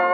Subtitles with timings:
[0.00, 0.06] Hey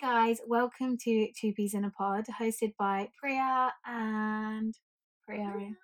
[0.00, 4.74] guys, welcome to Two Peas in a Pod, hosted by Priya and
[5.24, 5.76] Priya again.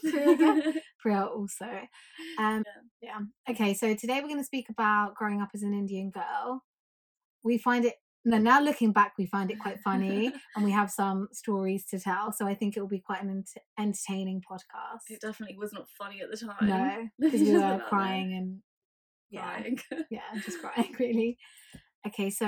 [0.00, 0.74] Priya again.
[1.00, 1.66] Priya also.
[2.38, 2.62] Um,
[3.02, 3.18] yeah.
[3.50, 6.62] Okay, so today we're going to speak about growing up as an Indian girl.
[7.42, 7.94] We find it
[8.28, 11.98] no, now looking back, we find it quite funny, and we have some stories to
[11.98, 12.32] tell.
[12.32, 15.00] So I think it will be quite an ent- entertaining podcast.
[15.08, 16.56] It definitely was not funny at the time.
[16.62, 18.58] No, because we were crying and
[19.30, 19.78] yeah, Crying.
[20.10, 21.38] yeah, just crying really.
[22.06, 22.46] Okay, so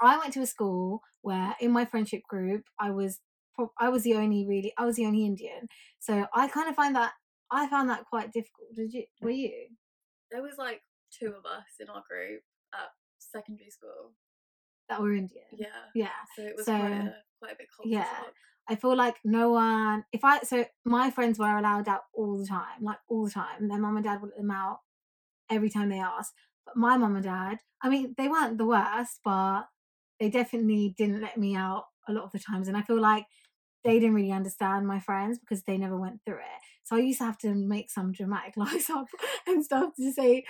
[0.00, 3.20] I went to a school where in my friendship group I was
[3.80, 5.68] I was the only really I was the only Indian.
[5.98, 7.12] So I kind of find that
[7.50, 8.74] I found that quite difficult.
[8.74, 9.04] Did you?
[9.20, 9.68] Were you?
[10.30, 12.42] there was like two of us in our group
[12.74, 14.12] at secondary school.
[14.88, 15.44] That were Indian.
[15.52, 15.66] Yeah.
[15.94, 16.08] Yeah.
[16.36, 18.06] So it was So, quite, a, quite a bit culture yeah.
[18.68, 20.04] I feel like no one.
[20.12, 23.68] If I so my friends were allowed out all the time, like all the time.
[23.68, 24.80] Their mum and dad would let them out
[25.50, 26.32] every time they asked.
[26.64, 29.62] But my mum and dad, I mean, they weren't the worst, but
[30.18, 32.66] they definitely didn't let me out a lot of the times.
[32.66, 33.26] And I feel like
[33.84, 36.62] they didn't really understand my friends because they never went through it.
[36.84, 39.06] So I used to have to make some dramatic lies up
[39.46, 40.44] and stuff to say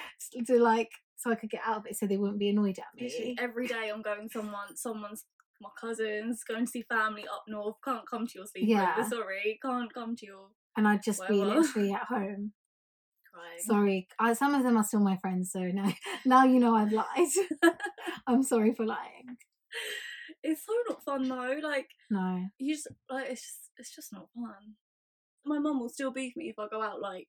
[0.47, 2.85] to like so I could get out of it so they wouldn't be annoyed at
[3.01, 3.37] Literally me.
[3.39, 5.25] every day I'm going someone someone's
[5.61, 9.09] my cousins going to see family up north can't come to your sleepover Yeah.
[9.09, 12.53] sorry can't come to your And I'd just be literally at home.
[13.33, 15.91] crying Sorry, I, some of them are still my friends, so now
[16.27, 17.29] now you know I've lied.
[18.27, 19.37] I'm sorry for lying.
[20.43, 24.27] it's so not fun though like No, you just like it's just it's just not
[24.35, 24.75] fun
[25.47, 27.29] my mum will still beat me if I go out like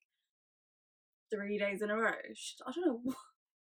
[1.32, 3.16] three days in a row She- I don't know what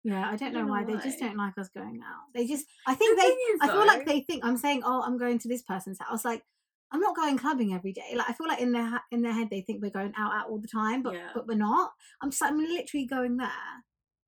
[0.04, 0.84] yeah, I don't know don't know why.
[0.84, 2.26] They just don't like us going out.
[2.34, 5.02] They just, I think The they, is, I feel like they think I'm saying, oh,
[5.02, 6.24] I'm going to this person's house.
[6.24, 6.42] Like,
[6.92, 8.14] I'm not going clubbing every day.
[8.14, 10.32] Like, I feel like in their ha- in their head they think we're going out
[10.34, 11.30] out all the time, but Yeah.
[11.34, 11.92] but we're not.
[12.22, 13.48] I'm just, I'm literally going there.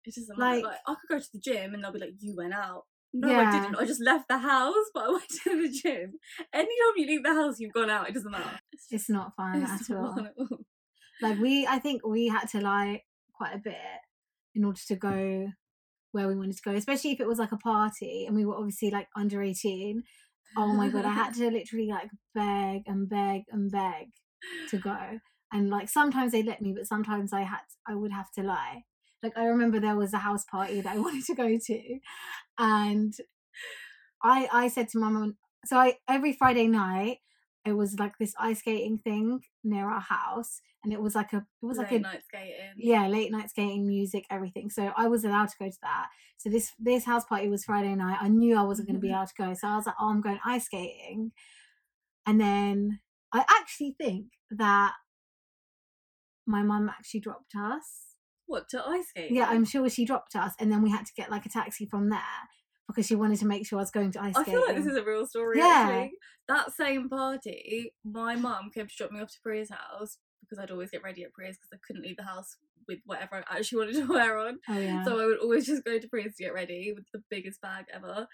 [0.05, 0.57] It doesn't matter.
[0.57, 2.85] Like- Like, I could go to the gym and they'll be like, "You went out."
[3.13, 3.51] No, Yeah.
[3.51, 3.77] I didn't.
[3.77, 6.15] I just left the house, but I went to the gym.
[6.53, 8.09] Anytime you leave the house, you've gone out.
[8.09, 8.59] It doesn't matter.
[8.73, 10.19] It's, It's not fun it's at all.
[10.19, 10.59] at all.
[11.23, 13.03] like we i think we had to lie
[13.33, 13.75] quite a bit
[14.55, 14.99] in order to mm.
[14.99, 15.53] go
[16.17, 18.57] where we wanted to go especially if it was like a party and we were
[18.57, 20.03] obviously like under 18
[20.57, 24.09] oh my god i had to literally like beg and beg and beg
[24.71, 24.97] to go.
[25.53, 28.85] And like sometimes they let me but sometimes i had i would have to lie.
[29.23, 31.99] Like i remember there was a house party that i wanted to go to
[32.59, 33.15] and
[34.23, 37.19] i i said to my mum so i every friday night
[37.65, 41.39] it was like this ice skating thing near our house and it was like a
[41.39, 42.71] it was like a night skating.
[42.77, 46.49] yeah late night skating music everything so i was allowed to go to that so
[46.49, 49.17] this this house party was friday night i knew i wasn't going to be mm-hmm.
[49.17, 51.33] able to go so i was like oh i'm going ice skating
[52.25, 53.01] and then
[53.33, 54.93] i actually think that
[56.47, 58.15] my mum actually dropped us
[58.47, 59.33] What to ice skate?
[59.33, 61.85] yeah i'm sure she dropped us and then we had to get like a taxi
[61.85, 62.21] from there
[62.87, 64.55] because she wanted to make sure i was going to ice skating.
[64.55, 65.59] I feel like this is a real story.
[65.59, 65.89] Yeah.
[65.91, 66.13] Actually,
[66.47, 70.19] that same party, my mum came to drop me off to Priya's house
[70.49, 72.57] because I'd always get ready at Priya's because I couldn't leave the house
[72.89, 74.59] with whatever I actually wanted to wear on.
[74.69, 77.23] oh yeah So I would always just go to Priya's to get ready with the
[77.31, 78.27] biggest bag ever.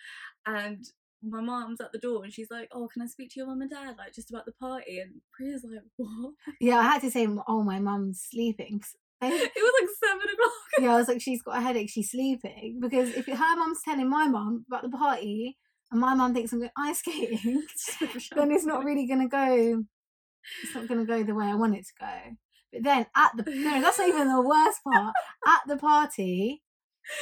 [0.46, 0.84] And
[1.22, 3.62] my mom's at the door and she's like, Oh, can I speak to your mum
[3.62, 3.96] and dad?
[3.98, 4.98] Like just about the party.
[4.98, 6.34] And Priya's like, What?
[6.60, 8.82] yeah i had to say oh my mum's sleeping."
[9.24, 10.52] It was like seven o'clock.
[10.80, 12.80] yeah, I was like, she's got a headache, she's sleeping.
[12.80, 15.56] Because if her mum's telling my mum about the party
[15.92, 17.62] and my mum thinks I'm going ice skating,
[18.34, 19.84] then it's not really going to go,
[20.62, 22.36] it's not going to go the way I want it to go.
[22.72, 25.14] But then at the, no, that's not even the worst part.
[25.46, 26.62] At the party,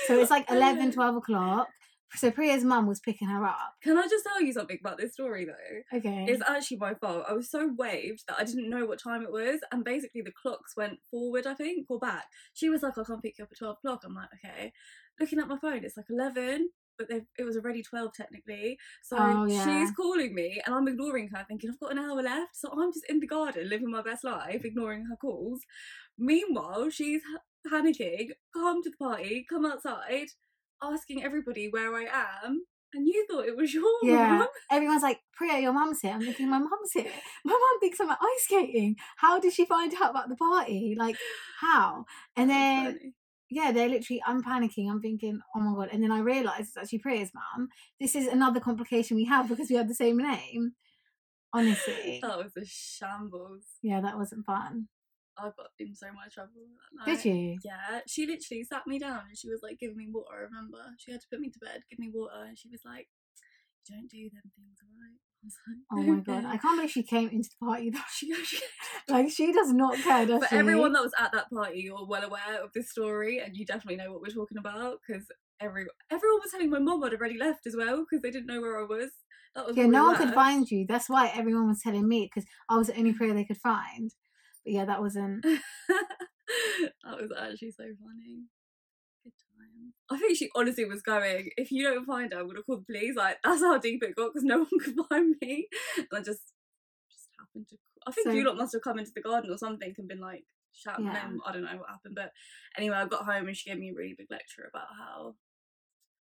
[0.07, 1.69] so it's like 11, 12 o'clock.
[2.17, 3.75] So Priya's mum was picking her up.
[3.85, 5.99] Can I just tell you something about this story though?
[5.99, 6.27] Okay.
[6.29, 7.25] It's actually my fault.
[7.29, 10.33] I was so waved that I didn't know what time it was, and basically the
[10.33, 12.25] clocks went forward, I think, or back.
[12.53, 14.73] She was like, oh, "I can't pick you up at twelve o'clock." I'm like, "Okay."
[15.21, 16.71] Looking at my phone, it's like eleven,
[17.09, 18.79] but it was already twelve technically.
[19.03, 19.65] So Oh, yeah.
[19.65, 22.55] she's calling me, and I'm ignoring her, thinking I've got an hour left.
[22.57, 25.61] So I'm just in the garden living my best life, ignoring her calls.
[26.19, 27.23] Meanwhile, she's
[27.71, 28.29] panicking.
[28.55, 29.47] Come to the party.
[29.49, 30.29] Come outside.
[30.83, 32.05] Asking everybody where I
[32.45, 32.63] am.
[32.93, 34.31] And you thought it was your Yeah.
[34.39, 34.49] mum?
[34.71, 36.13] Everyone's like, Priya, your mum's here.
[36.13, 37.07] I'm thinking, my mum's here.
[37.45, 38.97] My mum thinks I'm at ice skating.
[39.19, 40.97] How did she find out about the party?
[40.99, 41.17] Like,
[41.61, 42.05] how?
[42.37, 42.55] And That
[42.85, 43.15] was then funny.
[43.51, 44.89] Yeah, they're literally, I'm panicking.
[44.89, 45.89] I'm thinking, oh my God.
[45.93, 47.69] And then I realise it's actually Priya's mum.
[48.01, 50.73] This is another complication we have because we have the same name.
[51.53, 52.21] Honestly.
[52.23, 53.65] That was a shambles.
[53.83, 54.87] Yeah, that wasn't fun.
[55.37, 57.23] I got in so much trouble that night.
[57.23, 57.59] Did you?
[57.65, 60.37] Yeah, she literally sat me down and she was like giving me water.
[60.37, 62.83] I remember she had to put me to bed, give me water, and she was
[62.85, 63.09] like,
[63.89, 65.19] don't do them things, alright?
[65.43, 67.99] I was like, Oh my god, I can't believe she came into the party though.
[68.15, 68.61] She- she-
[69.09, 70.57] Like she does not care, does For she?
[70.57, 73.97] everyone that was at that party, you're well aware of this story, and you definitely
[73.97, 75.25] know what we're talking about because
[75.61, 78.61] every everyone was telling my mum I'd already left as well because they didn't know
[78.61, 79.11] where I was.
[79.55, 80.87] That was yeah, no one could find you.
[80.87, 84.13] That's why everyone was telling me because I was the only Priya they could find.
[84.65, 85.43] But yeah, that wasn't.
[87.05, 88.45] that was actually so funny.
[90.13, 91.51] I think she honestly was going.
[91.57, 93.17] If you don't find her, I'm gonna call the police.
[93.17, 95.69] Like that's how deep it got because no one could find me.
[95.97, 96.43] And I just
[97.11, 97.77] just happened to.
[98.07, 100.21] I think So- you lot must have come into the garden or something and been
[100.21, 101.13] like shouting Yeah.
[101.29, 101.41] name.
[101.47, 102.33] I don't know what happened, but
[102.77, 105.35] anyway, I got home and she gave me a really big lecture about how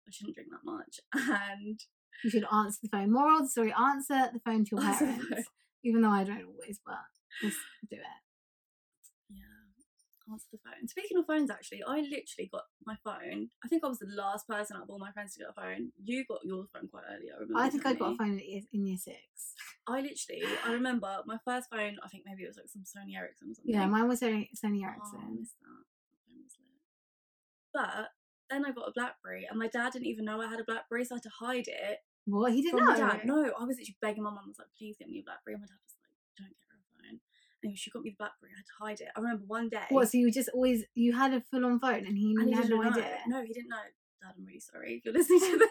[0.08, 1.80] I shouldn't drink that much and
[2.24, 3.12] You should answer the phone.
[3.14, 5.50] Moral of the story: answer the phone to your parents.
[5.86, 6.96] Even though I don't always, but
[7.42, 7.58] just
[7.90, 8.02] do it.
[10.32, 10.88] Answer the phone.
[10.88, 13.50] Speaking of phones, actually, I literally got my phone.
[13.64, 15.54] I think I was the last person out of all my friends to get a
[15.54, 15.92] phone.
[16.04, 17.32] You got your phone quite early.
[17.34, 17.60] I remember.
[17.60, 19.18] I think I got a phone in year, six.
[19.88, 21.98] I literally, I remember my first phone.
[22.04, 23.74] I think maybe it was like some Sony Ericsson or something.
[23.74, 25.40] Yeah, mine was Sony, Sony Oh, Ericsson.
[25.40, 25.82] missed that.
[26.14, 26.78] That phone was lit.
[27.74, 28.10] But
[28.50, 31.06] then I got a BlackBerry, and my dad didn't even know I had a BlackBerry,
[31.06, 32.86] so I had to hide it what he didn't know.
[32.86, 33.22] my dad.
[33.26, 34.46] No, I was actually begging my mum.
[34.46, 36.69] I was like, "Please get me a BlackBerry." And my dad was like, "Don't get
[37.64, 38.52] her a phone." Anyway, she got me the BlackBerry.
[38.54, 39.12] I had to hide it.
[39.16, 39.86] I remember one day.
[39.90, 40.10] What?
[40.10, 42.70] So you just always you had a full on phone and he, and he had
[42.70, 42.90] no know.
[42.90, 43.18] idea.
[43.28, 43.78] No, he didn't know.
[44.22, 45.70] Dad, I'm really sorry if you're listening to this.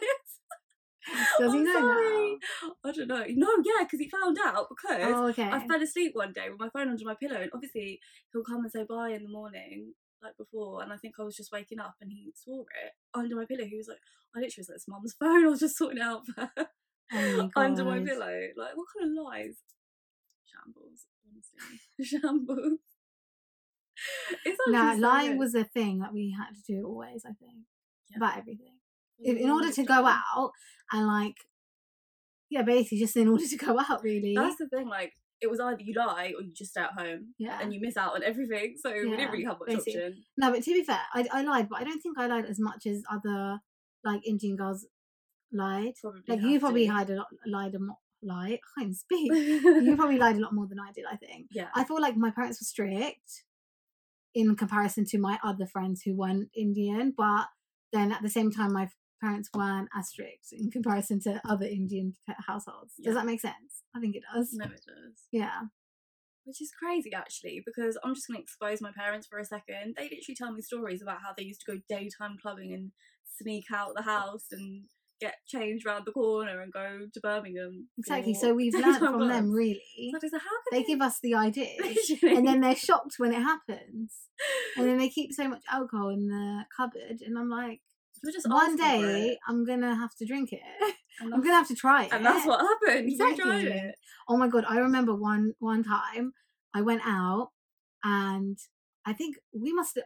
[1.38, 2.38] Does he I'm know sorry.
[2.85, 3.25] I don't know.
[3.29, 5.49] No, yeah, because he found out because Oh, okay.
[5.49, 8.00] I fell asleep one day with my phone under my pillow, and obviously
[8.32, 10.82] he'll come and say bye in the morning, like before.
[10.82, 13.64] And I think I was just waking up, and he saw it under my pillow.
[13.64, 14.00] He was like,
[14.37, 16.69] I literally was like, "It's mum's phone." I was just sorting it out for her
[17.12, 18.40] Oh my under my pillow.
[18.56, 19.56] Like, what kind of lies?
[20.44, 21.06] Shambles,
[22.02, 22.79] shambles.
[24.44, 25.38] It's actually so lying good.
[25.38, 27.23] was a thing that we had to do always.
[27.25, 27.64] I think
[28.11, 28.19] Yeah.
[28.19, 28.75] about everything.
[29.20, 30.52] In, in order to go out
[30.93, 31.35] and like,
[32.50, 34.02] yeah, basically just in order to go out.
[34.02, 34.35] Really.
[34.37, 34.87] That's the thing.
[34.88, 37.58] Like, it was either you lie or you just stay at home, Yeah.
[37.61, 38.75] and you miss out on everything.
[38.81, 39.96] So we didn't really have much basically.
[40.00, 40.25] option.
[40.37, 42.58] No, but to be fair, I, I lied, but I don't think I lied as
[42.61, 43.58] much as other
[44.05, 44.87] like Indian girls
[45.52, 45.94] lied.
[46.00, 46.93] Probably Like you probably to.
[46.93, 48.59] lied a lot, lied a lot, lied.
[48.76, 49.32] I can't speak.
[49.32, 51.05] you probably lied a lot more than I did.
[51.11, 51.47] I think.
[51.50, 51.69] yeah.
[51.75, 53.44] I feel like my parents were strict
[54.35, 57.47] in comparison to my other friends who weren't Indian, but
[57.93, 58.88] then at the same time, my
[59.20, 62.15] parents weren't as strict in comparison to other Indian
[62.47, 62.94] households.
[62.99, 63.06] Yeah.
[63.06, 63.82] Does that make sense?
[63.94, 64.50] I think it does.
[64.53, 65.25] No, it does.
[65.32, 65.61] Yeah.
[66.44, 69.94] Which is crazy actually, because I'm just gonna expose my parents for a second.
[69.97, 72.93] They literally tell me stories about how they used to go daytime clubbing and
[73.38, 74.85] sneak out the house and
[75.20, 77.88] get changed round the corner and go to Birmingham.
[77.99, 78.35] Exactly.
[78.35, 80.12] So we've learned from them, really.
[80.12, 83.43] So like, how could They give us the ideas, and then they're shocked when it
[83.43, 84.15] happens.
[84.76, 87.81] And then they keep so much alcohol in the cupboard, and I'm like,
[88.32, 89.38] just one day.
[89.49, 90.61] I'm gonna have to drink it.
[91.21, 92.12] I'm gonna have to try it.
[92.12, 93.09] and that's what happened.
[93.09, 93.67] Exactly.
[93.67, 93.94] it.
[94.29, 96.32] Oh my god, I remember one one time
[96.75, 97.50] I went out
[98.05, 98.59] and
[99.05, 99.99] I think we must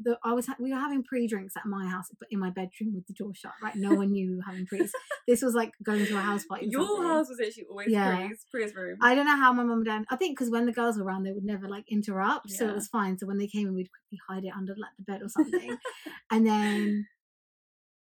[0.00, 2.94] the I was ha- we were having pre-drinks at my house but in my bedroom
[2.94, 4.80] with the door shut right no one knew we were having pre
[5.26, 7.06] this was like going to a house party Your something.
[7.06, 8.14] house was actually always Yeah.
[8.16, 8.98] Priya's, Priya's room.
[9.02, 11.04] I don't know how my mum and dad I think because when the girls were
[11.04, 13.74] around they would never like interrupt so it was fine so when they came in
[13.74, 15.76] we'd quickly hide it under like the bed or something
[16.30, 17.06] and then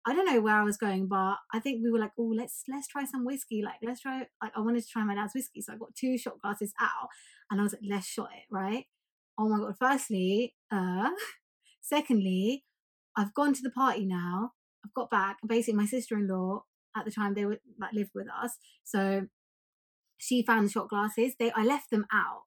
[0.05, 2.63] I don't know where I was going, but I think we were like, oh, let's
[2.69, 3.61] let's try some whiskey.
[3.61, 4.25] Like, let's try.
[4.41, 7.09] Like, I wanted to try my dad's whiskey, so I got two shot glasses out,
[7.51, 8.85] and I was like, let's shot it, right?
[9.37, 9.75] Oh my god!
[9.77, 11.09] Firstly, uh,
[11.87, 12.63] secondly,
[13.15, 14.51] I've gone to the party now.
[14.85, 15.37] I've got back.
[15.47, 16.63] Basically, my sister-in-law
[16.95, 19.27] at the time they were like lived with us, so
[20.17, 21.33] she found the shot glasses.
[21.39, 22.43] They I left them out.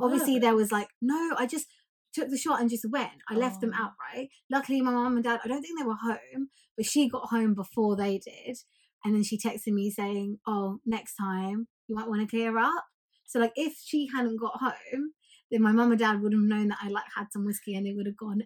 [0.00, 1.66] Obviously, there was like, no, I just
[2.14, 3.10] took the shot and just went.
[3.28, 3.84] I left them Oh.
[3.84, 4.28] out, right?
[4.50, 7.54] Luckily, my mum and dad, I don't think they were home, but she got home
[7.54, 8.56] before they did.
[9.04, 12.84] And then she texted me saying, oh, next time you might want to clear up.
[13.26, 15.12] So, like, if she hadn't got home,
[15.50, 17.84] then my mum and dad would have known that I like had some whiskey and
[17.86, 18.42] they would have gone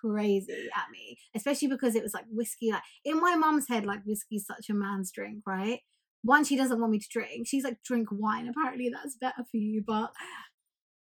[0.00, 2.70] crazy at me, especially because it was like whiskey.
[2.70, 5.80] Like in my mum's head, like whiskey's such a man's drink, right?
[6.22, 7.46] One, she doesn't want me to drink.
[7.46, 8.48] She's like, drink wine.
[8.48, 10.10] Apparently, that's better for you, but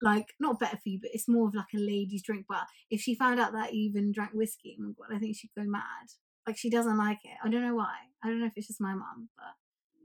[0.02, 2.46] like not better for you, but it's more of like a lady's drink.
[2.48, 5.36] But if she found out that you even drank whiskey, oh my god, I think
[5.36, 6.08] she'd go mad.
[6.48, 7.38] Like she doesn't like it.
[7.44, 7.96] I don't know why.
[8.24, 9.54] I don't know if it's just my mum, but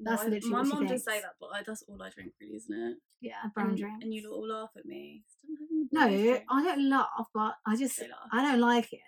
[0.02, 2.32] that's I- literally my what mum does say that, but I, that's all I drink,
[2.40, 2.96] really, isn't it?
[3.20, 4.02] yeah, brown and, drink.
[4.02, 5.22] And you all laugh at me.
[5.38, 6.44] Stop having the no, drink.
[6.50, 8.02] I don't laugh, but I just.
[8.32, 9.00] I don't like it,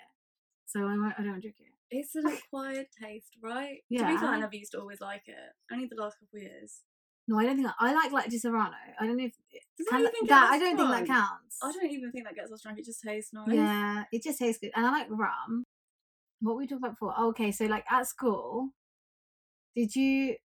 [0.66, 1.72] so I won't, I don't drink it.
[1.90, 3.78] It's an acquired taste, right?
[3.88, 4.06] Yeah.
[4.08, 5.34] To be fair, I never used to always like it.
[5.72, 6.82] Only the last couple of years.
[7.28, 8.72] No, I don't think I, I like like Serrano.
[8.98, 9.34] I don't know if
[9.76, 11.58] Does that even get that I don't think that counts.
[11.62, 12.78] I don't even think that gets us drunk.
[12.78, 13.48] It just tastes nice.
[13.48, 15.64] Yeah, it just tastes good, and I like rum.
[16.40, 17.14] What we talked about before?
[17.16, 18.70] Oh, okay, so like at school,
[19.76, 20.36] did you?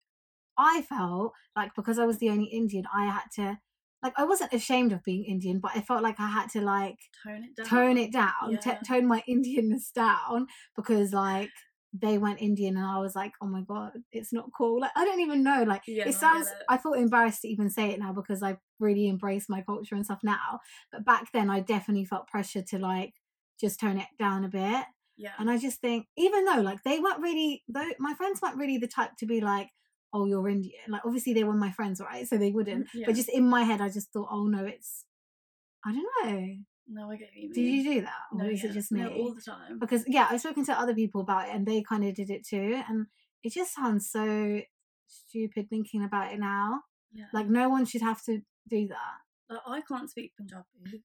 [0.63, 3.59] I felt like because I was the only Indian, I had to
[4.03, 6.97] like I wasn't ashamed of being Indian, but I felt like I had to like
[7.25, 7.67] Tone it down.
[7.67, 11.51] tone it down, t- tone my Indianness down because like
[11.93, 14.81] they went Indian and I was like, oh my god, it's not cool.
[14.81, 15.63] Like I don't even know.
[15.63, 16.49] Like Yeah, it sounds.
[16.49, 16.55] it.
[16.69, 20.05] I feel embarrassed to even say it now because I really embrace my culture and
[20.05, 20.61] stuff now.
[20.91, 23.13] But back then, I definitely felt pressure to like
[23.61, 24.85] just tone it down a bit.
[25.19, 25.33] Yeah.
[25.39, 28.79] And I just think, even though like they weren't really, though my friends weren't really
[28.79, 29.69] the type to be like,
[30.13, 30.75] oh, you're Indian.
[30.89, 32.27] Like obviously they were my friends, right?
[32.27, 32.87] So they wouldn't.
[32.87, 33.07] Mm, yeah.
[33.07, 35.05] But just in my head, I just thought, oh no, it's.
[35.85, 36.55] I don't know.
[36.89, 37.53] no, I get you mean.
[37.53, 38.71] Did you do that, or No, is yeah.
[38.71, 39.01] it just me?
[39.01, 39.79] No, all the time.
[39.81, 42.47] because yeah, I've spoken to other people about it, and they kind of did it
[42.47, 43.07] too, and
[43.43, 44.61] it just sounds so
[45.07, 46.83] stupid thinking about it now.
[47.13, 47.27] Yeah.
[47.33, 49.17] Like no one should have to do that.
[49.51, 51.03] Like, I can't speak Punjabi.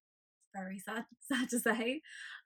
[0.55, 2.01] Very sad, sad to say.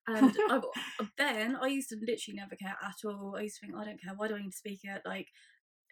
[0.07, 0.63] And I've,
[0.99, 3.35] uh, then I used to literally never care at all.
[3.37, 4.13] I used to think, I don't care.
[4.15, 5.01] Why do I need to speak it?
[5.05, 5.27] Like,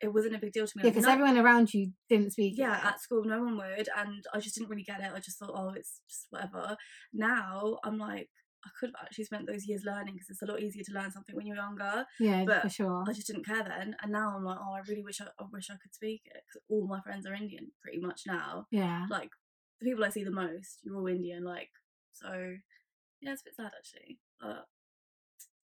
[0.01, 0.83] it wasn't a big deal to me.
[0.83, 2.53] Yeah, because no- everyone around you didn't speak.
[2.57, 2.85] yeah, it.
[2.85, 5.11] at school, no one would, and I just didn't really get it.
[5.13, 6.77] I just thought, oh, it's just whatever.
[7.13, 8.29] Now I'm like,
[8.65, 11.11] I could have actually spent those years learning because it's a lot easier to learn
[11.11, 12.05] something when you're younger.
[12.19, 13.05] yeah, but for sure.
[13.07, 15.45] I just didn't care then, and now I'm like, oh, I really wish I, I
[15.51, 18.65] wish I could speak it because all my friends are Indian pretty much now.
[18.71, 19.29] Yeah, Like
[19.79, 21.43] the people I see the most, you're all Indian.
[21.43, 21.69] Like
[22.11, 22.29] so,
[23.21, 24.19] yeah, it's a bit sad actually.
[24.41, 24.47] But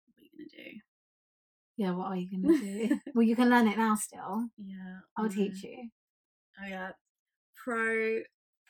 [0.08, 0.72] what are you gonna do?
[1.80, 1.92] Yeah.
[1.92, 3.00] What are you gonna do?
[3.16, 3.96] well, you can learn it now.
[3.96, 5.90] Still, Yeah, I'll I teach you.
[6.62, 6.92] Oh yeah,
[7.64, 8.20] pro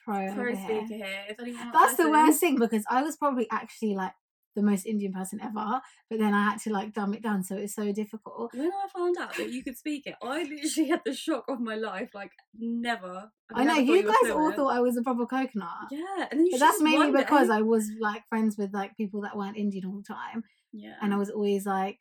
[0.06, 0.98] Pro, pro speaker here.
[1.06, 1.24] here.
[1.30, 4.14] If anyone That's the worst thing because I was probably actually like
[4.56, 7.56] the most Indian person ever, but then I had to like dumb it down, so
[7.56, 8.54] it's so difficult.
[8.54, 11.60] When I found out that you could speak it, I literally had the shock of
[11.60, 12.10] my life.
[12.14, 13.32] Like never.
[13.54, 15.90] I know never you guys all thought I was a proper coconut.
[15.92, 19.22] Yeah, and then you But that's mainly because I was like friends with like people
[19.22, 22.00] that weren't Indian all the time, yeah, and I was always like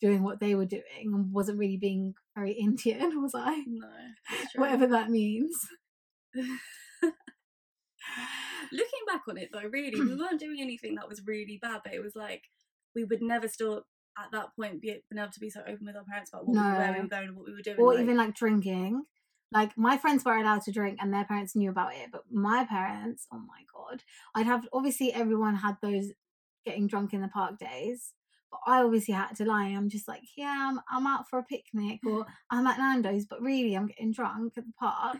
[0.00, 3.62] doing what they were doing and wasn't really being very Indian, was I?
[3.66, 3.88] no.
[4.56, 5.56] Whatever that means.
[8.72, 11.94] Looking back on it though, really, we weren't doing anything that was really bad, but
[11.94, 12.42] it was like
[12.94, 13.82] we would never still
[14.18, 16.54] at that point be been able to be so open with our parents about what
[16.54, 17.02] we, where we No.
[17.02, 17.78] were going and what we were doing.
[17.78, 19.04] Or like- even like drinking.
[19.52, 22.64] Like my friends were allowed to drink and their parents knew about it, but my
[22.64, 24.02] parents, oh my god,
[24.34, 26.10] I'd have obviously everyone had those
[26.66, 28.12] getting drunk in the park days.
[28.54, 29.66] But I obviously had to lie.
[29.66, 33.42] I'm just like, yeah, I'm, I'm out for a picnic or I'm at Nando's, but
[33.42, 35.18] really I'm getting drunk at the park.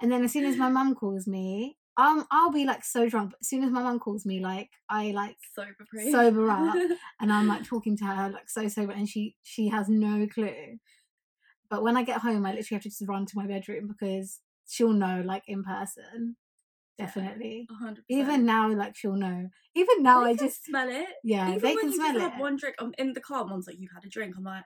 [0.00, 3.32] And then as soon as my mum calls me, um, I'll be like so drunk.
[3.32, 6.74] But as soon as my mum calls me, like I like sober sober up
[7.20, 10.78] and I'm like talking to her like so sober, and she she has no clue.
[11.68, 14.40] But when I get home, I literally have to just run to my bedroom because
[14.66, 16.36] she'll know like in person.
[17.06, 17.68] Definitely.
[17.78, 19.48] Hundred Even now, like she'll know.
[19.74, 21.06] Even now, They I can just smell it.
[21.24, 22.20] yeah, Even they when can you smell it.
[22.22, 22.76] Have one drink.
[22.78, 23.44] I'm in the car.
[23.44, 24.64] Mom's like, "You've had a drink." I'm like,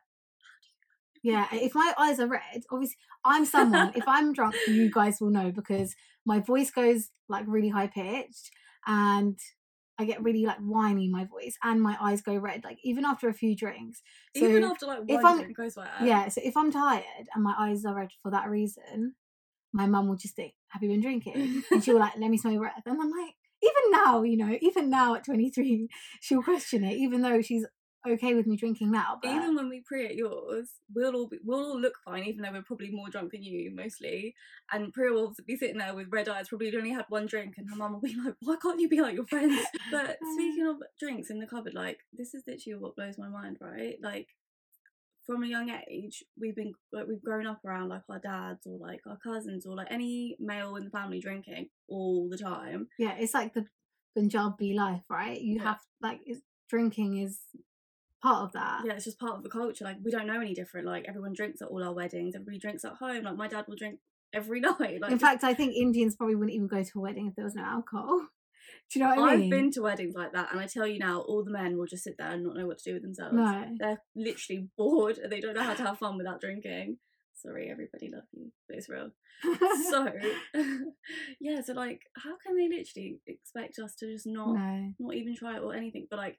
[1.23, 3.93] Yeah, if my eyes are red, obviously I'm someone.
[3.97, 8.51] if I'm drunk, you guys will know because my voice goes like really high pitched
[8.87, 9.39] and
[9.99, 13.29] I get really like whiny my voice and my eyes go red like even after
[13.29, 14.03] a few drinks.
[14.37, 15.89] So even after like if one I'm- drink goes where.
[16.03, 19.15] yeah, so if I'm tired and my eyes are red for that reason,
[19.77, 22.53] my mum will just think, "Have you been drinking?" and she'll like, "Let me smell
[22.55, 25.89] your breath," and I'm like, even now, you know, even now at 23,
[26.21, 27.65] she'll question it, even though she's
[28.09, 29.19] okay with me drinking now.
[29.21, 32.43] But Even when we pre at yours, we'll all be, we'll all look fine, even
[32.43, 34.35] though we're probably more drunk than you mostly.
[34.73, 37.69] And Priya will be sitting there with red eyes, probably only had one drink, and
[37.71, 40.77] her mum will be like, "Why can't you be like your friends?" But speaking of
[41.01, 43.97] drinks in the cupboard, like this is literally what blows my mind, right?
[44.03, 44.29] Like
[45.27, 48.79] from a young age, we've been like we've grown up around like our dads or
[48.79, 52.89] like our cousins or like any male in the family drinking all the time.
[52.99, 53.67] yeah, it's like the
[54.15, 55.41] Punjabi life, right?
[55.41, 55.63] You Yeah.
[55.65, 56.41] have like it's,
[56.71, 57.41] drinking is
[58.23, 58.83] part of that.
[58.87, 59.85] yeah, it's just part of the culture.
[59.85, 60.87] Like we don't know any different.
[60.87, 62.35] Like everyone drinks at all our weddings.
[62.35, 63.25] Everybody drinks at home.
[63.25, 63.99] Like my dad will drink
[64.33, 65.01] every night.
[65.01, 67.45] Like In fact, I think Indians probably wouldn't even go to a wedding if there
[67.45, 68.27] was no alcohol.
[68.93, 70.99] Do you know what I I've been to weddings like that, and I tell you
[70.99, 73.03] now, all the men will just sit there and not know what to do with
[73.03, 73.35] themselves.
[73.35, 73.75] No.
[73.79, 76.99] They're literally bored and they don't know how to have fun without drinking.
[77.35, 79.11] Sorry, everybody, love you, but it's real.
[79.91, 80.09] So,
[81.41, 84.93] yeah, so like, how can they literally expect us to just not no.
[84.99, 86.07] not even try it or anything?
[86.09, 86.39] But like,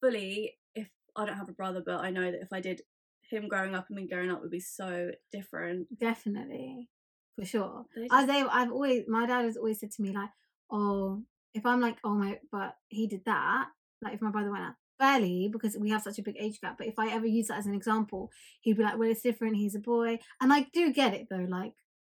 [0.00, 2.82] fully, if I don't have a brother, but I know that if I did,
[3.28, 5.98] him growing up and me growing up would be so different.
[5.98, 6.88] Definitely.
[7.36, 7.84] For sure.
[7.96, 10.30] They I, just- they, I've always, my dad has always said to me, like,
[10.70, 11.22] oh,
[11.54, 13.66] if I'm like, oh my, but he did that,
[14.02, 16.76] like if my brother went out, barely because we have such a big age gap,
[16.78, 18.30] but if I ever use that as an example,
[18.60, 20.18] he'd be like, well, it's different, he's a boy.
[20.40, 21.72] And I do get it though, like,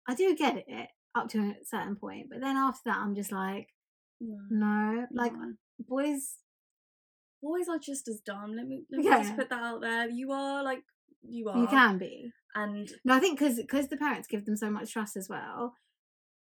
[0.09, 3.33] I do get it up to a certain point, but then after that, I'm just
[3.33, 3.69] like,
[4.21, 5.55] no, no, like, no.
[5.79, 6.37] boys,
[7.43, 8.55] boys are just as dumb.
[8.57, 9.19] Let me let me Yeah.
[9.23, 10.09] just put that out there.
[10.09, 10.83] You are like
[11.23, 11.61] you are.
[11.61, 12.33] You can be.
[12.55, 15.75] And No, I think because because the parents give them so much trust as well,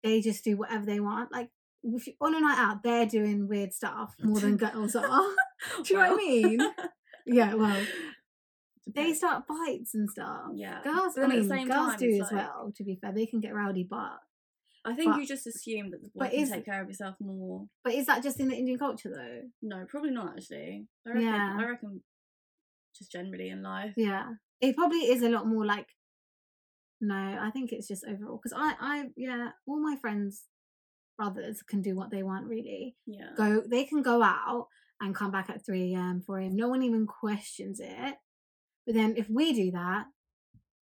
[0.04, 1.32] they just do whatever they want.
[1.32, 1.50] Like
[2.22, 5.08] on a night out, they're doing weird stuff more than girls are.
[5.84, 6.60] Do you know what I mean?
[7.26, 7.82] Yeah, well,
[8.96, 10.52] they start fights and stuff.
[10.56, 10.82] Yeah.
[10.84, 12.74] Girls, I mean, girls time, do as like- well.
[12.76, 14.18] To be fair, they can get rowdy, but
[14.86, 17.16] I think but- you just assume that the boy can is- take care of yourself
[17.20, 17.68] more.
[17.84, 19.42] but is that just in the Indian culture though?
[19.62, 20.88] No, probably not actually.
[21.06, 21.58] I reckon, Yeah.
[21.60, 22.02] I reckon
[22.98, 23.94] just generally in life.
[23.98, 25.88] Yeah, it probably is a lot more like.
[27.02, 30.44] No, I think it's just overall because I, I, yeah, all my friends,
[31.18, 32.96] brothers can do what they want really.
[33.06, 33.30] Yeah.
[33.38, 34.68] go they can go out
[35.00, 38.16] and come back at 3 a.m 4 a.m no one even questions it
[38.86, 40.06] but then if we do that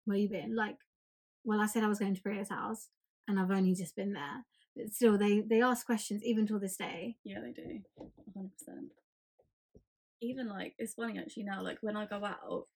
[0.05, 0.77] where you been like
[1.43, 2.89] well i said i was going to priya's house
[3.27, 4.45] and i've only just been there
[4.75, 7.81] but still they they ask questions even till this day Yeah, they do.
[8.38, 8.50] 100%.
[10.21, 12.67] Even like, it's funny actually now, like when I go out,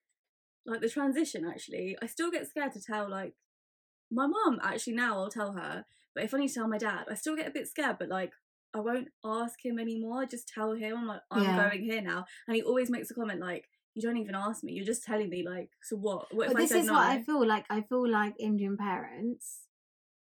[0.66, 3.34] like the transition actually, I still get scared to tell like
[4.10, 5.84] my mom actually now I'll tell her,
[6.16, 8.08] but if I need to tell my dad, I still get a bit scared, but
[8.08, 8.32] like
[8.74, 10.22] I won't ask him anymore.
[10.22, 11.68] I just tell him I'm like, I'm Yeah.
[11.68, 12.24] going here now.
[12.48, 15.30] And he always makes a comment like, You don't even ask me, you're just telling
[15.30, 16.34] me like, so what?
[16.34, 16.94] What if but I this is no?
[16.94, 19.60] what i feel like i feel like indian parents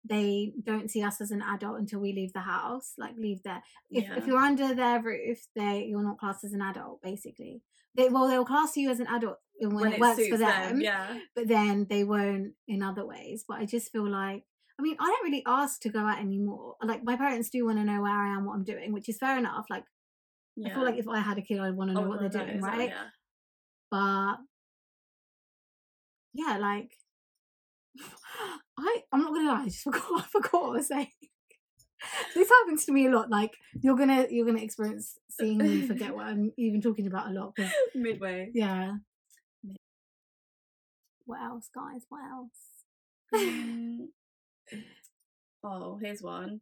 [0.10, 3.62] they don't see us as an adult until we leave the house like leave there
[3.90, 4.18] if, Yeah.
[4.18, 7.62] if you're under their roof they you're not classed as an adult basically
[7.96, 10.80] they well they'll class you as an adult when, when it, works for suits them
[10.82, 11.18] yeah.
[11.36, 13.44] but then they won't in other ways.
[13.48, 14.44] But I just feel like,
[14.80, 16.76] I mean, I don't really ask to go out anymore.
[16.82, 19.18] Like my parents do want to know where I am, what I'm doing, which is
[19.18, 19.66] fair enough.
[19.70, 19.84] Like
[20.56, 20.70] yeah.
[20.70, 22.32] I feel like if I had a kid, I'd want to know I what would
[22.32, 22.90] they're doing, as right?
[22.90, 23.04] Yeah.
[23.92, 24.38] But
[26.34, 26.92] yeah, like
[28.80, 31.08] I, I'm not gonna lie, I just forgot, I forgot what I was saying.
[32.36, 33.30] this happens to me a lot.
[33.30, 37.34] Like you're gonna, you're gonna experience seeing me forget what I'm even talking about a
[37.34, 37.54] lot.
[37.56, 38.52] 'cause- Midway.
[38.54, 38.94] yeah.
[41.26, 42.06] What else, guys?
[42.10, 42.50] What else?
[43.36, 44.08] Mm.
[45.64, 46.62] Oh, here's one.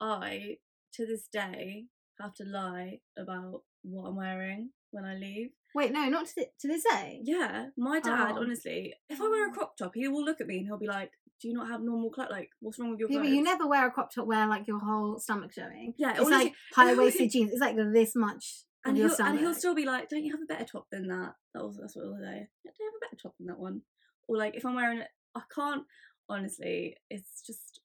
[0.00, 0.58] I,
[0.94, 1.86] to this day,
[2.20, 5.50] have to lie about what I'm wearing when I leave.
[5.74, 7.20] Wait, no, not to, th- to this day.
[7.22, 8.40] Yeah, my dad, Oh.
[8.40, 9.52] honestly, if I wear a oh.
[9.52, 11.82] crop top, he will look at me and he'll be like, "Do you not have
[11.82, 12.30] normal clothes?
[12.30, 14.46] Like, what's wrong with your Yeah, clothes?" but you never wear a crop top where
[14.46, 15.92] like your whole stomach showing.
[15.98, 17.52] Yeah, It's honestly, like high waisted jeans.
[17.52, 20.46] It's like this much and he'll, and he'll still be like, "Don't you have a
[20.46, 22.48] better top than that?" That was that's what he'll say.
[22.64, 23.82] "Yeah, Do you have a better top than that one?
[24.28, 25.84] Or like, if I'm wearing it, I can't.
[26.28, 27.80] Honestly, it's just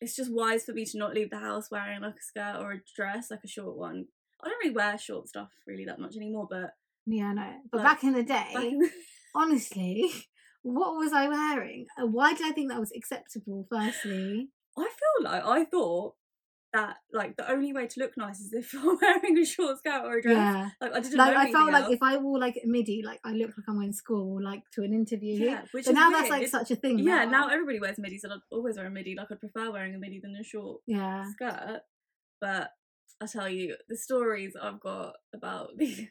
[0.00, 2.72] it's just wise for me to not leave the house wearing like a skirt or
[2.72, 4.06] a dress, like a short one.
[4.42, 6.74] I don't really wear short stuff really that much anymore, but
[7.06, 7.52] yeah, no.
[7.70, 8.90] But like, back in the day, in the-
[9.34, 10.10] honestly,
[10.62, 11.86] what was I wearing?
[12.00, 13.66] Uh, Why did I think that was acceptable?
[13.70, 16.14] Firstly, I feel like I thought
[16.74, 20.02] that like the only way to look nice is if you're wearing a short skirt
[20.04, 20.36] or a dress.
[20.36, 20.68] yeah.
[20.80, 23.02] Like I didn't Like know I felt anything like if I wore like a midi,
[23.04, 25.44] like I look like I'm going to school, like to an interview.
[25.44, 26.50] yeah, which but now that's like weird.
[26.50, 26.98] such a thing.
[26.98, 27.24] yeah.
[27.24, 29.14] Now everybody wears midis, and I'd always wear a midi.
[29.16, 31.24] Like I'd prefer wearing a midi than a short yeah.
[31.30, 31.80] skirt.
[32.40, 32.70] But
[33.20, 36.08] I tell you, the stories I've got about the.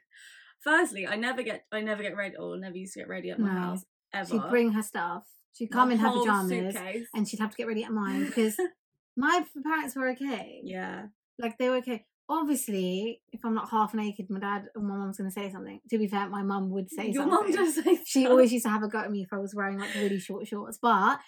[0.63, 3.39] Firstly, I never get I never get ready or never used to get ready at
[3.39, 3.59] my No.
[3.59, 4.29] house ever.
[4.31, 5.23] She'd bring her stuff.
[5.53, 7.07] She'd come in her pajamas, suitcase.
[7.13, 8.57] and she'd have to get ready at mine because
[9.17, 10.61] my parents were okay.
[10.63, 11.07] Yeah,
[11.39, 12.05] like they were okay.
[12.29, 15.79] Obviously, if I'm not half naked, my dad and my mum's gonna say something.
[15.89, 17.53] To be fair, my mum would say your something.
[17.53, 19.37] Your mum does say she always used to have a go at me if I
[19.37, 20.77] was wearing like really short shorts.
[20.81, 21.19] But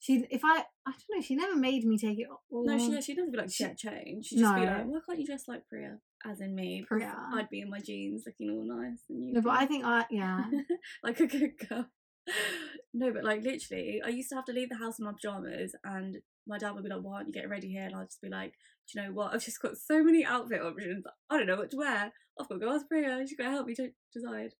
[0.00, 2.26] she, if I, I don't know, she never made me take it.
[2.30, 2.40] off.
[2.50, 4.26] No, she she'd never be like she- get change.
[4.26, 6.84] She'd just be like, why can't you dress like Priya, as in me?
[6.86, 7.14] Priya.
[7.34, 9.32] I'd be in my jeans, looking all nice, and you.
[9.34, 10.44] No, but I think I, yeah,
[11.02, 11.86] like a good girl.
[12.98, 15.72] No, but like literally, I used to have to leave the house in my pajamas,
[15.84, 16.16] and
[16.48, 18.28] my dad would be like, "Why aren't you getting ready here?" And I'd just be
[18.28, 18.54] like,
[18.88, 19.32] "Do you know what?
[19.32, 21.04] I've just got so many outfit options.
[21.30, 22.12] I don't know what to wear.
[22.40, 23.24] I've got to go ask Priya.
[23.24, 24.54] She's to help me to decide."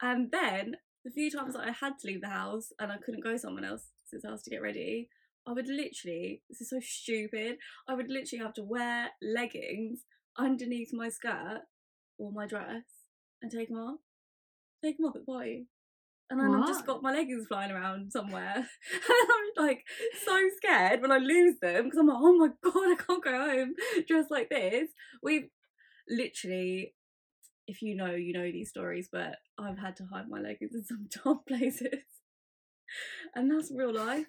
[0.00, 3.22] And then the few times that I had to leave the house and I couldn't
[3.22, 5.10] go someone else's house to get ready,
[5.46, 10.04] I would literally, this is so stupid, I would literally have to wear leggings
[10.38, 11.64] underneath my skirt
[12.18, 12.84] or my dress
[13.42, 14.00] and take them off.
[14.82, 15.66] Take them off at the party.
[16.30, 18.54] And then I've just got my leggings flying around somewhere.
[18.56, 18.66] and
[19.58, 19.84] I'm like
[20.24, 23.38] so scared when I lose them because I'm like, oh my god, I can't go
[23.38, 23.74] home
[24.08, 24.88] dressed like this.
[25.22, 25.48] We've
[26.08, 26.94] literally,
[27.66, 30.84] if you know, you know these stories, but I've had to hide my leggings in
[30.84, 32.04] some dark places.
[33.34, 34.26] And that's real life.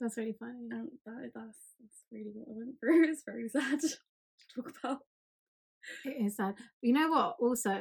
[0.00, 0.68] that's really funny.
[0.70, 3.08] And that, that's, that's really what I went through.
[3.08, 3.88] It's very sad to
[4.54, 4.98] talk about.
[6.04, 6.54] It is sad.
[6.82, 7.36] You know what?
[7.40, 7.78] Also,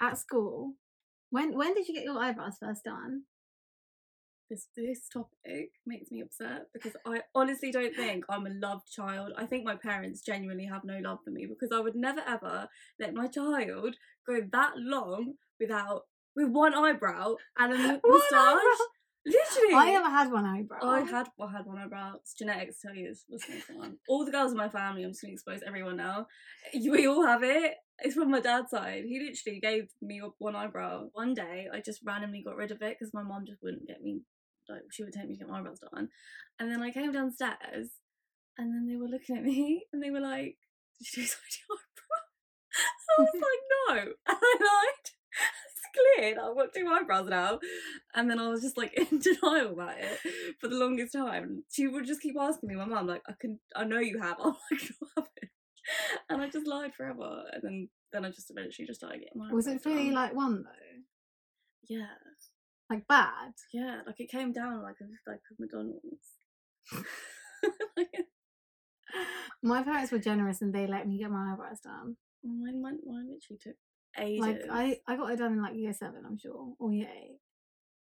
[0.00, 0.74] at school,
[1.34, 3.22] when when did you get your eyebrows first done?
[4.50, 9.32] this this topic makes me upset because I honestly don't think I'm a loved child.
[9.36, 12.68] I think my parents genuinely have no love for me because I would never ever
[13.00, 16.02] let my child go that long without
[16.36, 18.38] with one eyebrow and a One moustache.
[18.38, 18.86] eyebrow.
[19.26, 19.74] Literally.
[19.74, 20.78] I never had one eyebrow.
[20.82, 22.14] I had I had one eyebrow.
[22.16, 23.98] It's genetics tell you it's what's going on.
[24.08, 26.26] All the girls in my family, I'm just gonna expose everyone now.
[26.74, 27.74] We all have it.
[28.00, 29.04] It's from my dad's side.
[29.06, 31.08] He literally gave me one eyebrow.
[31.12, 34.02] One day I just randomly got rid of it because my mom just wouldn't get
[34.02, 34.22] me
[34.68, 36.08] like she would take me to get my eyebrows done.
[36.58, 38.00] And then I came downstairs
[38.58, 40.56] and then they were looking at me and they were like,
[40.98, 42.24] Did you do something to your eyebrow?
[43.10, 43.62] I was like,
[44.06, 44.12] No.
[44.28, 45.10] And I lied.
[45.94, 47.60] Clear that I've got two eyebrows now.
[48.14, 50.18] And then I was just like in denial about it
[50.60, 51.64] for the longest time.
[51.70, 54.36] She would just keep asking me, my mum, like, I can I know you have.
[54.42, 55.50] I'm like, no, I haven't.
[56.30, 57.44] And I just lied forever.
[57.52, 60.14] And then then I just eventually just started getting my Was it really done.
[60.14, 61.02] like one though?
[61.88, 62.06] Yeah.
[62.90, 63.52] Like bad?
[63.72, 66.28] Yeah, like it came down like a like a McDonald's.
[67.96, 68.08] like,
[69.62, 72.16] My parents were generous and they let me get my eyebrows done.
[72.42, 73.76] mine, mine, mine literally took
[74.18, 74.40] ages.
[74.40, 77.38] Like I, I got it done in like year seven, I'm sure, or year eight.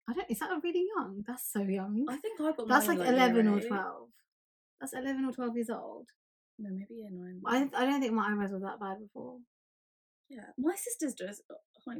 [0.08, 0.30] I don't.
[0.30, 1.22] Is that really young?
[1.26, 2.06] That's so young.
[2.08, 4.08] I think I got That's like year eleven or twelve.
[4.80, 6.06] That's eleven or twelve years old.
[6.58, 7.40] No, maybe year nine.
[7.46, 9.38] I, I don't think my eyebrows were that bad before.
[10.28, 11.42] yeah, my sister's does.
[11.50, 11.92] oh,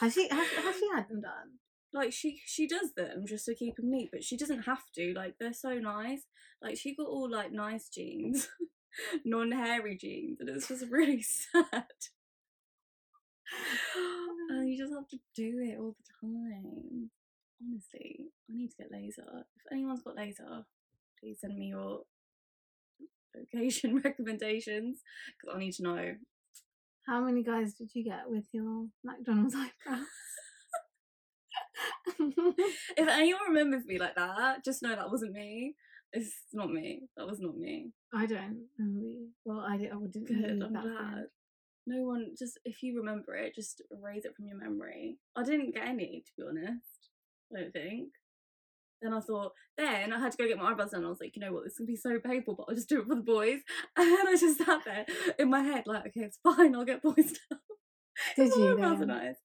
[0.00, 0.28] Has she?
[0.28, 1.58] Has, has she had them done?
[1.92, 5.12] like she she does them just to keep them neat, but she doesn't have to.
[5.14, 6.22] Like they're so nice.
[6.62, 8.48] Like she got all like nice genes,
[9.24, 11.84] non-hairy genes, and it's just really sad.
[14.78, 17.10] Just have to do it all the time.
[17.60, 19.24] Honestly, I need to get laser.
[19.56, 20.64] If anyone's got laser,
[21.20, 22.02] please send me your
[23.36, 25.00] location recommendations
[25.40, 26.14] because I need to know.
[27.06, 30.06] How many guys did you get with your McDonald's eyebrows?
[32.96, 35.74] If anyone remembers me like that, just know that wasn't me.
[36.12, 37.02] It's not me.
[37.16, 37.92] That was not me.
[38.12, 39.00] I don't remember.
[39.06, 39.28] you.
[39.44, 41.26] Well, I, did, I didn't Good, I'm glad.
[41.88, 45.16] No one, just if you remember it, just erase it from your memory.
[45.34, 47.08] I didn't get any, to be honest.
[47.50, 48.08] I don't think.
[49.00, 51.06] Then I thought, then I had to go get my eyebrows done.
[51.06, 53.00] I was like, you know what, this can be so painful, but I'll just do
[53.00, 53.60] it for the boys.
[53.96, 55.06] And then I just sat there
[55.38, 57.16] in my head, like, okay, it's fine, I'll get boys
[57.50, 57.58] now.
[58.36, 59.36] Did you eyebrows are nice.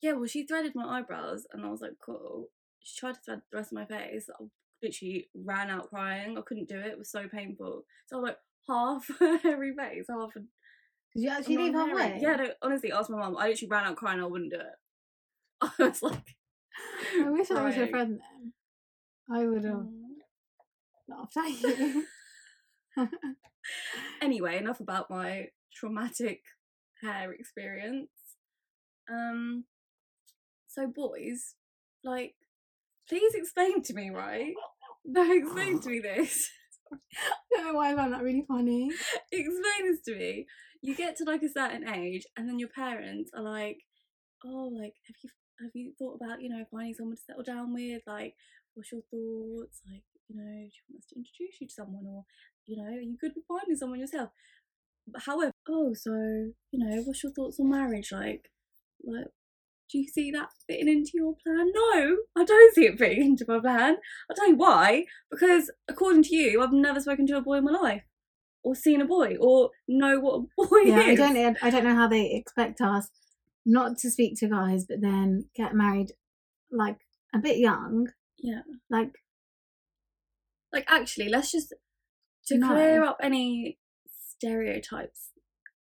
[0.00, 2.46] Yeah, well, she threaded my eyebrows, and I was like, cool.
[2.82, 4.30] She tried to thread the rest of my face.
[4.30, 4.44] I
[4.82, 6.38] literally ran out crying.
[6.38, 6.86] I couldn't do it.
[6.86, 7.82] It was so painful.
[8.06, 10.30] So I was like half hairy face, half
[11.14, 12.02] Did you actually leave non-hairy.
[12.02, 12.20] halfway?
[12.22, 13.36] Yeah, no, honestly, ask my mum.
[13.36, 14.20] I literally ran out crying.
[14.20, 14.76] I wouldn't do it.
[15.78, 16.36] I was like,
[17.20, 18.52] I wish I was your friend then.
[19.32, 19.86] I would have "Aw."
[21.08, 22.04] laughed at you.
[24.22, 26.42] anyway, enough about my traumatic
[27.02, 28.10] hair experience.
[29.10, 29.64] Um,
[30.68, 31.54] so boys,
[32.04, 32.34] like,
[33.08, 34.54] please explain to me, right?
[35.02, 36.50] No, explain to me this.
[36.92, 36.96] I
[37.56, 38.90] don't know why I found that really funny.
[39.32, 40.46] explain this to me.
[40.82, 43.78] You get to like a certain age, and then your parents are like,
[44.44, 47.72] "Oh, like, have you have you thought about you know finding someone to settle down
[47.74, 48.02] with?
[48.06, 48.34] Like,
[48.74, 49.82] what's your thoughts?
[49.90, 52.24] Like, you know, do you want us to introduce you to someone, or
[52.66, 54.30] you know, you could be finding someone yourself."
[55.06, 56.12] But however, oh, so
[56.70, 58.12] you know, what's your thoughts on marriage?
[58.12, 58.50] Like,
[59.04, 59.28] like,
[59.90, 61.70] do you see that fitting into your plan?
[61.74, 63.96] No, I don't see it fitting into my plan.
[64.30, 65.04] I'll tell you why.
[65.30, 68.02] Because according to you, I've never spoken to a boy in my life,
[68.62, 71.56] or seen a boy, or know what a boy Yeah, I don't.
[71.62, 73.08] I don't know how they expect us
[73.66, 76.12] not to speak to guys, but then get married
[76.70, 76.98] like
[77.34, 78.08] a bit young.
[78.38, 78.62] Yeah.
[78.88, 79.12] Like
[80.72, 81.74] Like, actually, let's just
[82.46, 82.68] to No.
[82.68, 85.30] clear up any stereotypes.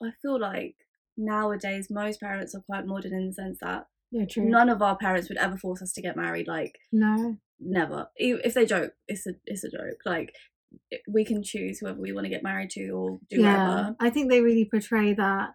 [0.01, 0.75] I feel like
[1.15, 4.45] nowadays most parents are quite modern in the sense that they're true.
[4.49, 6.47] none of our parents would ever force us to get married.
[6.47, 7.37] Like, no.
[7.59, 8.09] never.
[8.15, 9.99] If they joke, it's a it's a joke.
[10.05, 10.33] Like,
[11.07, 13.95] we can choose whoever we want to get married to or do yeah, whatever.
[13.99, 15.49] I think they really portray that.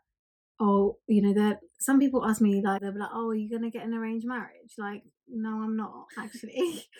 [0.60, 3.70] Oh, you know, that some people ask me like they're like, "Oh, are you gonna
[3.70, 6.86] get an arranged marriage?" Like, no, I'm not actually.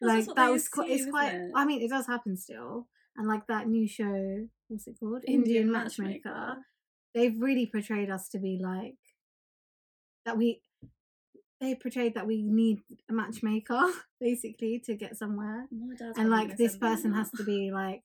[0.00, 0.88] Like that was quite.
[0.88, 1.34] It's quite.
[1.34, 1.50] it?
[1.54, 5.24] I mean, it does happen still, and like that new show, what's it called?
[5.26, 6.28] Indian Matchmaker.
[6.28, 6.56] Matchmaker.
[7.12, 8.94] They've really portrayed us to be like
[10.24, 10.38] that.
[10.38, 10.60] We
[11.64, 13.80] they portrayed that we need a matchmaker
[14.20, 15.66] basically to get somewhere,
[16.16, 17.18] and like this person now.
[17.18, 18.02] has to be like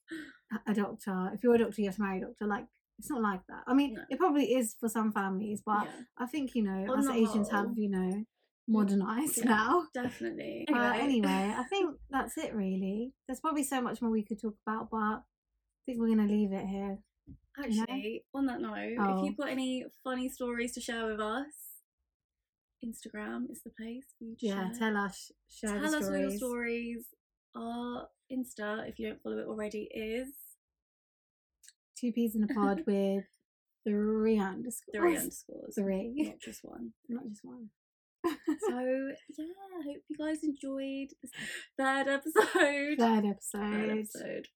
[0.68, 1.32] a- doctor.
[1.34, 2.46] If you're a doctor, you have to marry a doctor.
[2.48, 2.66] Like
[2.98, 3.64] it's not like that.
[3.68, 4.02] I mean, No.
[4.10, 7.50] it probably is for some families, but Yeah, I think you know On us Asians
[7.52, 8.24] have you know
[8.68, 9.46] modernized yeah.
[9.46, 9.84] now.
[9.94, 10.66] definitely.
[10.74, 13.14] Uh, anyway, I think that's it really.
[13.28, 15.22] There's probably so much more we could talk about, but I
[15.86, 17.00] think we're gonna leave it here.
[17.28, 17.82] you know?
[17.84, 19.24] Actually, on that note, if Oh.
[19.26, 21.69] you've got any funny stories to share with us,
[22.86, 24.80] Instagram is the place for you to Yeah, share.
[24.80, 26.38] tell us, share Tell the us all your stories.
[26.38, 27.06] stories.
[27.56, 30.30] Our Insta, if you don't follow it already, is
[32.00, 33.26] Two peas in a pod with
[33.88, 34.96] three underscores.
[34.96, 36.94] three underscores, Three, not just one.
[37.10, 37.70] not just one.
[38.26, 38.32] So
[39.38, 39.46] yeah,
[39.80, 41.32] I hope you guys enjoyed this
[41.78, 42.44] third episode.
[42.54, 44.00] Third Third episode.
[44.00, 44.48] episode.